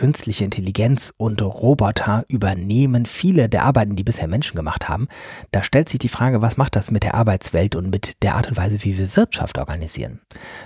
[0.00, 5.08] Künstliche Intelligenz und Roboter übernehmen viele der Arbeiten, die bisher Menschen gemacht haben.
[5.50, 8.48] Da stellt sich die Frage, was macht das mit der Arbeitswelt und mit der Art
[8.48, 10.22] und Weise, wie wir Wirtschaft organisieren?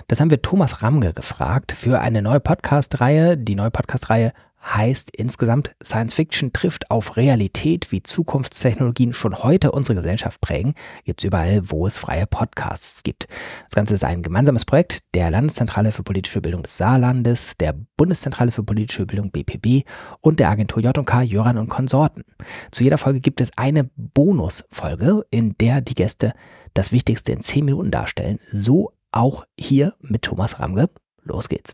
[0.07, 3.35] Das haben wir Thomas Ramge gefragt für eine neue Podcast-Reihe.
[3.35, 4.31] Die neue Podcast-Reihe
[4.65, 10.73] heißt insgesamt Science Fiction trifft auf Realität, wie Zukunftstechnologien schon heute unsere Gesellschaft prägen,
[11.03, 13.27] gibt es überall, wo es freie Podcasts gibt.
[13.69, 18.51] Das Ganze ist ein gemeinsames Projekt der Landeszentrale für politische Bildung des Saarlandes, der Bundeszentrale
[18.51, 19.87] für politische Bildung BPB
[20.21, 22.23] und der Agentur J&K Jöran und Konsorten.
[22.71, 26.33] Zu jeder Folge gibt es eine Bonusfolge, in der die Gäste
[26.73, 28.39] das Wichtigste in zehn Minuten darstellen.
[28.51, 30.89] So auch hier mit Thomas Ramge.
[31.23, 31.73] Los geht's.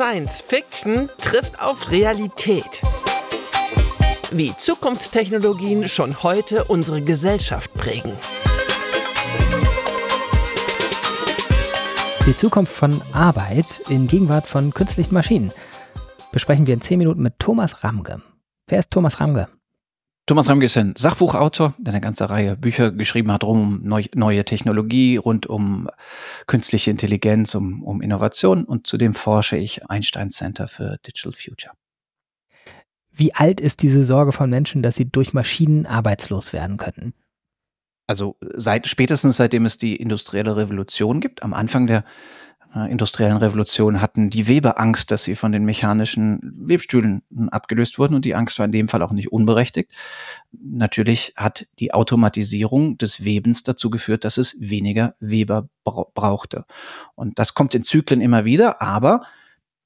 [0.00, 2.80] Science Fiction trifft auf Realität.
[4.30, 8.14] Wie Zukunftstechnologien schon heute unsere Gesellschaft prägen.
[12.24, 15.52] Die Zukunft von Arbeit in Gegenwart von künstlichen Maschinen
[16.32, 18.22] besprechen wir in 10 Minuten mit Thomas Ramge.
[18.68, 19.48] Wer ist Thomas Ramge?
[20.30, 24.04] Thomas Ramge ist ein Sachbuchautor, der eine ganze Reihe Bücher geschrieben hat rund um neu,
[24.14, 25.88] neue Technologie, rund um
[26.46, 31.74] künstliche Intelligenz, um, um Innovation und zudem forsche ich Einstein Center für Digital Future.
[33.10, 37.12] Wie alt ist diese Sorge von Menschen, dass sie durch Maschinen arbeitslos werden könnten?
[38.06, 42.04] Also seit spätestens seitdem es die industrielle Revolution gibt, am Anfang der
[42.72, 48.24] industriellen Revolution hatten die Weber Angst, dass sie von den mechanischen Webstühlen abgelöst wurden und
[48.24, 49.90] die Angst war in dem Fall auch nicht unberechtigt.
[50.52, 56.64] Natürlich hat die Automatisierung des Webens dazu geführt, dass es weniger Weber brauchte.
[57.16, 59.22] Und das kommt in Zyklen immer wieder, aber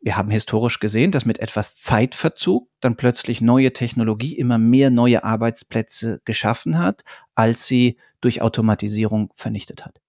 [0.02, 5.24] wir haben historisch gesehen, dass mit etwas Zeitverzug dann plötzlich neue Technologie immer mehr neue
[5.24, 7.00] Arbeitsplätze geschaffen hat,
[7.34, 10.03] als sie durch Automatisierung vernichtet hat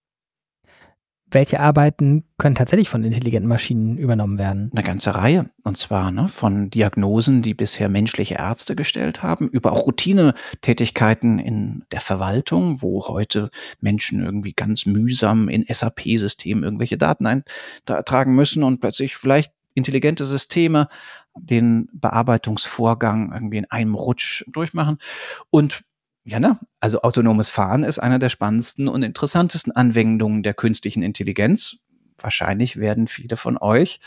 [1.35, 4.71] welche Arbeiten können tatsächlich von intelligenten Maschinen übernommen werden?
[4.73, 5.49] Eine ganze Reihe.
[5.63, 11.83] Und zwar ne, von Diagnosen, die bisher menschliche Ärzte gestellt haben, über auch Routinetätigkeiten in
[11.91, 13.49] der Verwaltung, wo heute
[13.81, 20.87] Menschen irgendwie ganz mühsam in SAP-Systemen irgendwelche Daten eintragen müssen und plötzlich vielleicht intelligente Systeme
[21.37, 24.99] den Bearbeitungsvorgang irgendwie in einem Rutsch durchmachen.
[25.49, 25.83] Und
[26.25, 26.59] ja, ne?
[26.79, 31.85] Also autonomes Fahren ist einer der spannendsten und interessantesten Anwendungen der künstlichen Intelligenz.
[32.17, 33.99] Wahrscheinlich werden viele von euch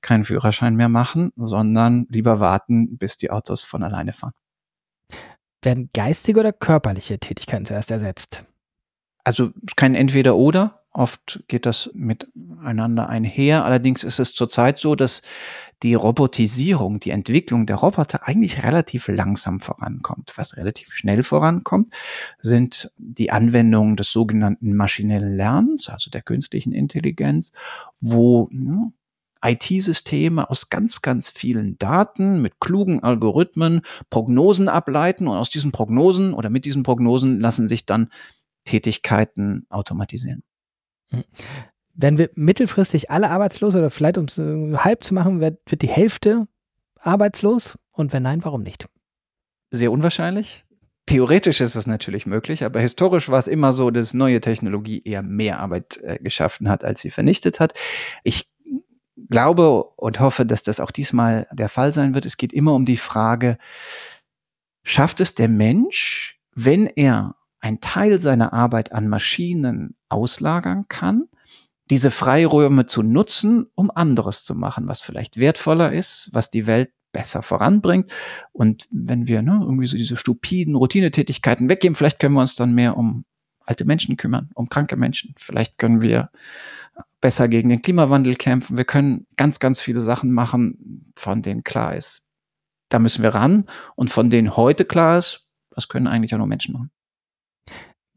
[0.00, 4.32] keinen Führerschein mehr machen, sondern lieber warten, bis die Autos von alleine fahren.
[5.62, 8.44] Werden geistige oder körperliche Tätigkeiten zuerst ersetzt?
[9.24, 10.79] Also kein Entweder-Oder.
[10.92, 13.64] Oft geht das miteinander einher.
[13.64, 15.22] Allerdings ist es zurzeit so, dass
[15.84, 20.32] die Robotisierung, die Entwicklung der Roboter eigentlich relativ langsam vorankommt.
[20.36, 21.94] Was relativ schnell vorankommt,
[22.40, 27.52] sind die Anwendungen des sogenannten maschinellen Lernens, also der künstlichen Intelligenz,
[28.00, 28.90] wo ja,
[29.42, 36.34] IT-Systeme aus ganz, ganz vielen Daten mit klugen Algorithmen Prognosen ableiten und aus diesen Prognosen
[36.34, 38.10] oder mit diesen Prognosen lassen sich dann
[38.64, 40.42] Tätigkeiten automatisieren.
[41.10, 41.24] Hm.
[41.94, 45.88] Werden wir mittelfristig alle arbeitslos oder vielleicht um es halb zu machen, wird, wird die
[45.88, 46.46] Hälfte
[46.98, 47.78] arbeitslos?
[47.92, 48.88] Und wenn nein, warum nicht?
[49.70, 50.64] Sehr unwahrscheinlich.
[51.06, 55.22] Theoretisch ist es natürlich möglich, aber historisch war es immer so, dass neue Technologie eher
[55.22, 57.74] mehr Arbeit äh, geschaffen hat, als sie vernichtet hat.
[58.22, 58.48] Ich
[59.28, 62.26] glaube und hoffe, dass das auch diesmal der Fall sein wird.
[62.26, 63.58] Es geht immer um die Frage,
[64.82, 71.28] schafft es der Mensch, wenn er ein Teil seiner Arbeit an Maschinen auslagern kann,
[71.90, 76.90] diese Freiräume zu nutzen, um anderes zu machen, was vielleicht wertvoller ist, was die Welt
[77.12, 78.10] besser voranbringt.
[78.52, 82.74] Und wenn wir ne, irgendwie so diese stupiden Routinetätigkeiten weggeben, vielleicht können wir uns dann
[82.74, 83.24] mehr um
[83.60, 85.34] alte Menschen kümmern, um kranke Menschen.
[85.36, 86.30] Vielleicht können wir
[87.20, 88.76] besser gegen den Klimawandel kämpfen.
[88.76, 92.28] Wir können ganz, ganz viele Sachen machen, von denen klar ist,
[92.88, 93.64] da müssen wir ran.
[93.96, 96.90] Und von denen heute klar ist, das können eigentlich auch nur Menschen machen.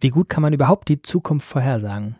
[0.03, 2.18] Wie gut kann man überhaupt die Zukunft vorhersagen?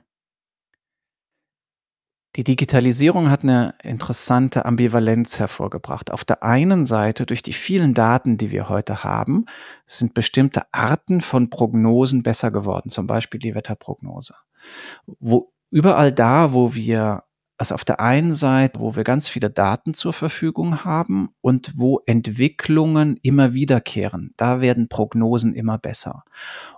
[2.38, 6.10] Die Digitalisierung hat eine interessante Ambivalenz hervorgebracht.
[6.10, 9.48] Auf der einen Seite, durch die vielen Daten, die wir heute haben,
[9.86, 14.34] sind bestimmte Arten von Prognosen besser geworden, zum Beispiel die Wetterprognose.
[15.20, 17.26] Wo überall da, wo wir
[17.64, 22.02] also auf der einen Seite, wo wir ganz viele Daten zur Verfügung haben und wo
[22.06, 26.26] Entwicklungen immer wiederkehren, da werden Prognosen immer besser.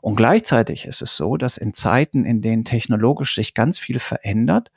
[0.03, 4.69] Und gleichzeitig ist es so, dass in Zeiten, in denen technologisch sich ganz viel verändert,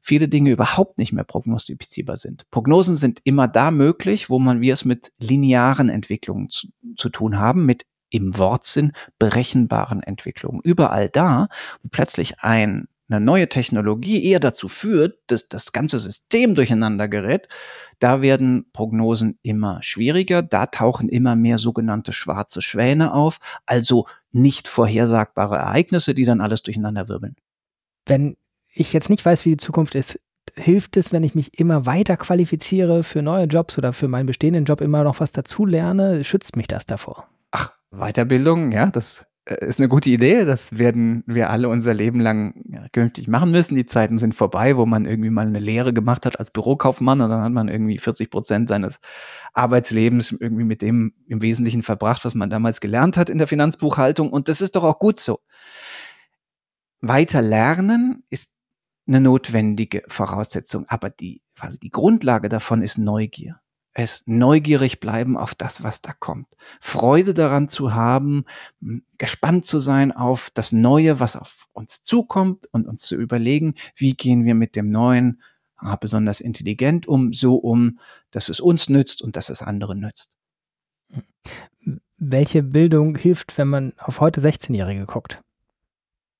[0.00, 2.48] viele Dinge überhaupt nicht mehr prognostizierbar sind.
[2.52, 7.40] Prognosen sind immer da möglich, wo man wir es mit linearen Entwicklungen zu, zu tun
[7.40, 10.60] haben, mit im Wortsinn berechenbaren Entwicklungen.
[10.62, 11.48] Überall da,
[11.82, 17.48] wo plötzlich ein eine neue Technologie eher dazu führt, dass das ganze System durcheinander gerät,
[17.98, 24.68] da werden Prognosen immer schwieriger, da tauchen immer mehr sogenannte schwarze Schwäne auf, also nicht
[24.68, 27.36] vorhersagbare Ereignisse, die dann alles durcheinander wirbeln.
[28.06, 28.36] Wenn
[28.72, 30.18] ich jetzt nicht weiß, wie die Zukunft ist,
[30.56, 34.64] hilft es, wenn ich mich immer weiter qualifiziere für neue Jobs oder für meinen bestehenden
[34.64, 36.24] Job immer noch was dazu lerne?
[36.24, 37.28] Schützt mich das davor?
[37.50, 40.44] Ach, Weiterbildung, ja, das ist eine gute Idee.
[40.44, 43.76] Das werden wir alle unser Leben lang künftig machen müssen.
[43.76, 47.28] Die Zeiten sind vorbei, wo man irgendwie mal eine Lehre gemacht hat als Bürokaufmann und
[47.28, 49.00] dann hat man irgendwie 40 Prozent seines
[49.52, 54.30] Arbeitslebens irgendwie mit dem im Wesentlichen verbracht, was man damals gelernt hat in der Finanzbuchhaltung.
[54.30, 55.40] Und das ist doch auch gut so.
[57.00, 58.50] Weiter lernen ist
[59.06, 63.60] eine notwendige Voraussetzung, aber die, quasi die Grundlage davon ist Neugier
[63.94, 66.48] es neugierig bleiben auf das, was da kommt.
[66.80, 68.44] Freude daran zu haben,
[69.18, 74.14] gespannt zu sein auf das Neue, was auf uns zukommt und uns zu überlegen, wie
[74.14, 75.40] gehen wir mit dem Neuen
[75.76, 78.00] ah, besonders intelligent um, so um,
[78.32, 80.32] dass es uns nützt und dass es anderen nützt.
[82.16, 85.40] Welche Bildung hilft, wenn man auf heute 16-Jährige guckt?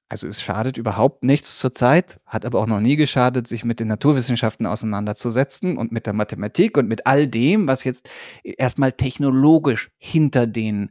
[0.09, 3.89] Also es schadet überhaupt nichts zurzeit, hat aber auch noch nie geschadet, sich mit den
[3.89, 8.09] Naturwissenschaften auseinanderzusetzen und mit der Mathematik und mit all dem, was jetzt
[8.43, 10.91] erstmal technologisch hinter den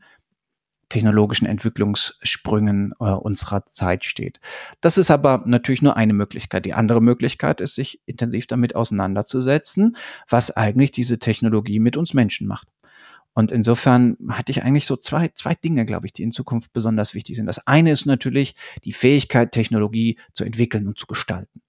[0.90, 4.40] technologischen Entwicklungssprüngen äh, unserer Zeit steht.
[4.80, 6.66] Das ist aber natürlich nur eine Möglichkeit.
[6.66, 9.98] Die andere Möglichkeit ist, sich intensiv damit auseinanderzusetzen,
[10.30, 12.68] was eigentlich diese Technologie mit uns Menschen macht.
[13.34, 17.14] Und insofern hatte ich eigentlich so zwei, zwei Dinge, glaube ich, die in Zukunft besonders
[17.16, 17.48] wichtig sind.
[17.48, 21.62] Das eine ist natürlich die Fähigkeit, Technologie zu entwickeln und zu gestalten.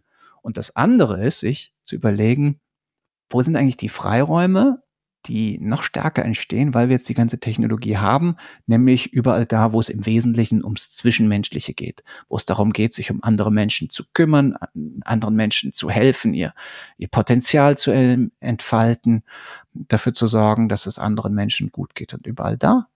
[0.43, 2.61] Und das andere ist, sich zu überlegen,
[3.31, 4.83] wo sind eigentlich die Freiräume,
[5.27, 8.37] die noch stärker entstehen, weil wir jetzt die ganze Technologie haben,
[8.67, 13.11] nämlich überall da, wo es im Wesentlichen ums Zwischenmenschliche geht, wo es darum geht, sich
[13.11, 14.57] um andere Menschen zu kümmern,
[15.05, 16.55] anderen Menschen zu helfen, ihr,
[16.97, 17.91] ihr Potenzial zu
[18.41, 19.25] entfalten,
[19.73, 22.15] dafür zu sorgen, dass es anderen Menschen gut geht.
[22.15, 22.89] Und überall da,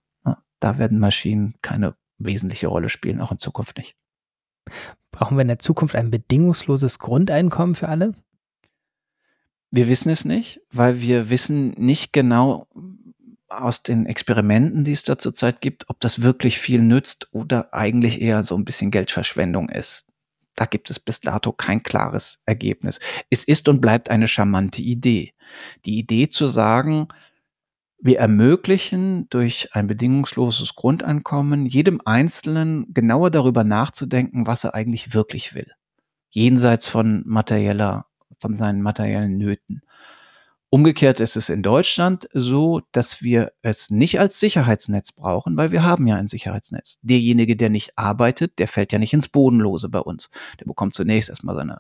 [0.61, 3.97] da werden Maschinen keine wesentliche Rolle spielen, auch in Zukunft nicht.
[5.11, 8.15] Brauchen wir in der Zukunft ein bedingungsloses Grundeinkommen für alle?
[9.71, 12.69] Wir wissen es nicht, weil wir wissen nicht genau
[13.49, 18.21] aus den Experimenten, die es da zurzeit gibt, ob das wirklich viel nützt oder eigentlich
[18.21, 20.07] eher so ein bisschen Geldverschwendung ist.
[20.55, 22.99] Da gibt es bis dato kein klares Ergebnis.
[23.31, 25.33] Es ist und bleibt eine charmante Idee.
[25.85, 27.09] Die Idee zu sagen,
[28.01, 35.55] wir ermöglichen durch ein bedingungsloses Grundeinkommen jedem Einzelnen genauer darüber nachzudenken, was er eigentlich wirklich
[35.55, 35.71] will.
[36.31, 38.08] Jenseits von materieller
[38.39, 39.83] von seinen materiellen Nöten.
[40.71, 45.83] Umgekehrt ist es in Deutschland so, dass wir es nicht als Sicherheitsnetz brauchen, weil wir
[45.83, 46.99] haben ja ein Sicherheitsnetz.
[47.01, 50.29] Derjenige, der nicht arbeitet, der fällt ja nicht ins Bodenlose bei uns.
[50.61, 51.79] Der bekommt zunächst erstmal seine,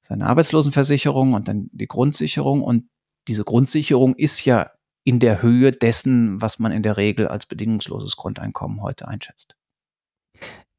[0.00, 2.62] seine Arbeitslosenversicherung und dann die Grundsicherung.
[2.62, 2.88] Und
[3.28, 4.70] diese Grundsicherung ist ja
[5.04, 9.56] in der Höhe dessen, was man in der Regel als bedingungsloses Grundeinkommen heute einschätzt.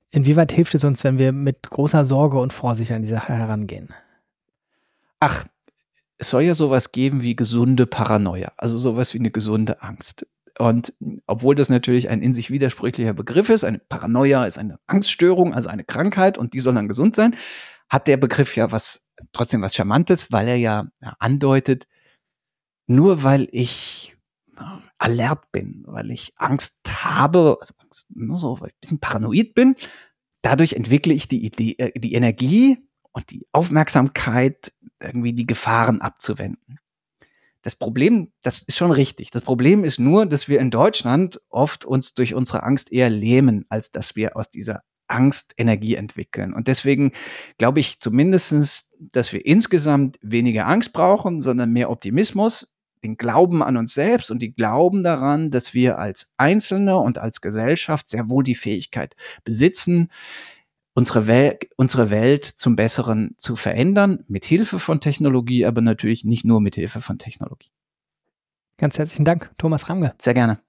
[0.10, 3.90] Inwieweit hilft es uns, wenn wir mit großer Sorge und Vorsicht an die Sache herangehen?
[5.20, 5.46] Ach,
[6.18, 10.26] es soll ja sowas geben wie gesunde Paranoia, also sowas wie eine gesunde Angst.
[10.58, 10.94] Und
[11.28, 15.70] obwohl das natürlich ein in sich widersprüchlicher Begriff ist, eine Paranoia ist eine Angststörung, also
[15.70, 17.36] eine Krankheit und die soll dann gesund sein,
[17.90, 20.88] hat der Begriff ja was, trotzdem was Charmantes, weil er ja,
[21.20, 21.88] andeutet,
[22.88, 24.18] nur weil ich
[24.98, 29.54] alert bin, weil ich Angst habe, also Angst, nur so, weil ich ein bisschen paranoid
[29.54, 29.76] bin,
[30.42, 32.87] dadurch entwickle ich die Idee, äh, die Energie
[33.18, 34.72] und die Aufmerksamkeit,
[35.02, 36.78] irgendwie die Gefahren abzuwenden.
[37.64, 39.32] Das Problem, das ist schon richtig.
[39.32, 43.66] Das Problem ist nur, dass wir in Deutschland oft uns durch unsere Angst eher lähmen,
[43.70, 46.54] als dass wir aus dieser Angst Energie entwickeln.
[46.54, 47.12] Und deswegen
[47.58, 53.78] glaube ich zumindestens, dass wir insgesamt weniger Angst brauchen, sondern mehr Optimismus, den Glauben an
[53.78, 58.44] uns selbst und die Glauben daran, dass wir als Einzelne und als Gesellschaft sehr wohl
[58.44, 60.12] die Fähigkeit besitzen,
[60.98, 66.44] unsere, Wel unsere Welt zum Besseren zu verändern, mit Hilfe von Technologie, aber natürlich nicht
[66.44, 67.70] nur mit Hilfe von Technologie.
[68.78, 70.16] Ganz herzlichen Dank, Thomas Ramge.
[70.18, 70.60] Sehr gerne.